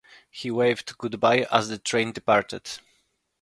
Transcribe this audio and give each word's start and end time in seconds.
He 0.31 0.49
waved 0.49 0.97
goodbye 0.97 1.45
as 1.51 1.69
the 1.69 1.77
train 1.77 2.11
departed. 2.11 2.71